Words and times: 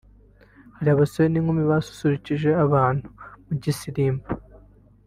hari 0.77 0.89
abasore 0.91 1.27
n'inkumi 1.29 1.63
basusurukije 1.71 2.49
abantu 2.65 3.07
mu 3.45 3.53
gisirimba 3.63 4.25